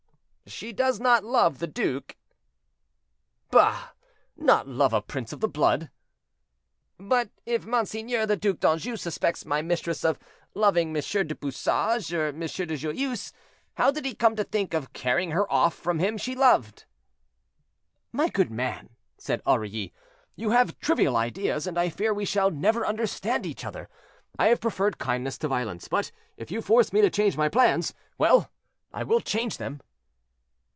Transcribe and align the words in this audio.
"She 0.47 0.73
does 0.73 0.99
not 0.99 1.23
love 1.23 1.59
the 1.59 1.67
duke." 1.67 2.17
"Bah! 3.51 3.91
not 4.35 4.67
love 4.67 4.91
a 4.91 5.01
prince 5.01 5.31
of 5.31 5.39
the 5.39 5.47
blood." 5.47 5.89
"But 6.99 7.29
if 7.45 7.65
Monseigneur 7.65 8.25
the 8.25 8.35
Duc 8.35 8.59
d'Anjou 8.59 8.97
suspects 8.97 9.45
my 9.45 9.61
mistress 9.61 10.03
of 10.03 10.19
loving 10.53 10.89
M. 10.93 11.01
du 11.27 11.35
Bouchage, 11.35 12.11
or 12.11 12.25
M. 12.27 12.39
de 12.41 12.75
Joyeuse, 12.75 13.31
how 13.75 13.91
did 13.91 14.03
he 14.03 14.13
come 14.13 14.35
to 14.35 14.43
think 14.43 14.73
of 14.73 14.91
carrying 14.91 15.31
her 15.31 15.49
off 15.49 15.73
from 15.73 15.99
him 15.99 16.17
she 16.17 16.35
loved?" 16.35 16.83
"My 18.11 18.27
good 18.27 18.51
man," 18.51 18.89
said 19.17 19.41
Aurilly, 19.45 19.93
"you 20.35 20.49
have 20.49 20.77
trivial 20.79 21.15
ideas, 21.15 21.65
and 21.65 21.79
I 21.79 21.87
fear 21.87 22.13
we 22.13 22.25
shall 22.25 22.51
never 22.51 22.85
understand 22.85 23.45
each 23.45 23.63
other; 23.63 23.87
I 24.37 24.47
have 24.47 24.59
preferred 24.59 24.97
kindness 24.97 25.37
to 25.39 25.47
violence, 25.47 25.87
but 25.87 26.11
if 26.35 26.51
you 26.51 26.61
force 26.61 26.91
me 26.91 26.99
to 26.99 27.09
change 27.09 27.37
my 27.37 27.47
plans, 27.47 27.93
well! 28.17 28.51
I 28.91 29.03
will 29.03 29.21
change 29.21 29.55
them." 29.57 29.79